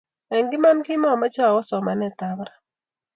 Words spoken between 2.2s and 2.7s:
barak